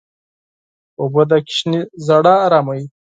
اوبه 1.01 1.23
د 1.29 1.31
ماشوم 1.43 1.71
ژړا 2.05 2.35
اراموي. 2.45 2.83